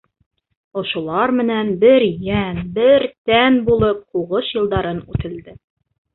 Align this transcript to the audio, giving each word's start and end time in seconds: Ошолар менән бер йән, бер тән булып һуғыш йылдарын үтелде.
Ошолар 0.81 1.33
менән 1.39 1.69
бер 1.83 2.05
йән, 2.29 2.57
бер 2.79 3.07
тән 3.33 3.61
булып 3.69 4.01
һуғыш 4.17 4.51
йылдарын 4.57 5.05
үтелде. 5.15 5.57